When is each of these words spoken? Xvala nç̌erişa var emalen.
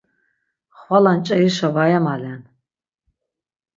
Xvala 0.79 1.13
nç̌erişa 1.17 1.67
var 1.75 1.89
emalen. 1.97 2.41